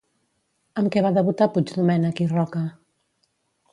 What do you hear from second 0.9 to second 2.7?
què va debutar Puigdomènech i Roca?